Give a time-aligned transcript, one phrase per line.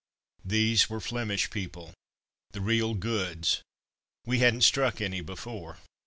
[0.43, 1.93] These were Flemish people
[2.53, 3.61] the real goods;
[4.25, 5.77] we hadn't struck any before.